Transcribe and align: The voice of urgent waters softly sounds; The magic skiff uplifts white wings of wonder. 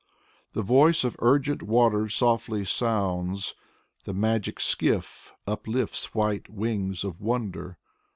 The 0.53 0.63
voice 0.63 1.03
of 1.03 1.15
urgent 1.19 1.61
waters 1.61 2.15
softly 2.15 2.65
sounds; 2.65 3.53
The 4.05 4.15
magic 4.15 4.59
skiff 4.59 5.31
uplifts 5.45 6.15
white 6.15 6.49
wings 6.49 7.03
of 7.03 7.21
wonder. 7.21 7.77